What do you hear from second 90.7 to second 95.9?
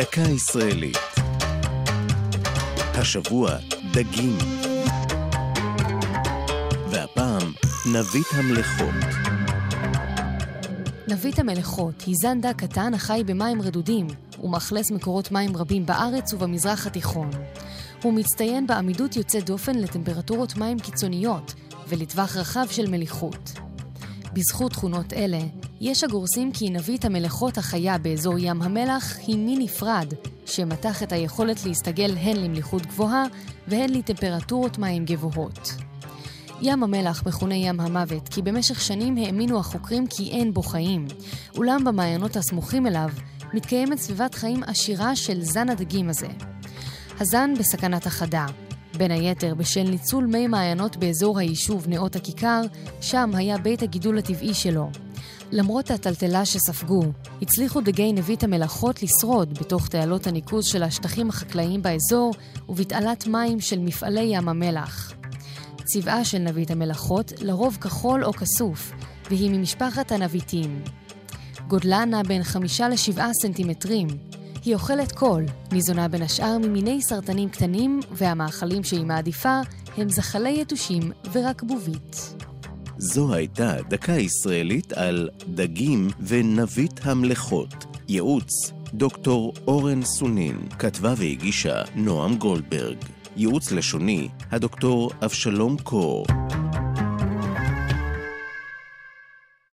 כתבה והגישה נועם גולדברג. ייעוץ לשוני, הדוקטור אבשלום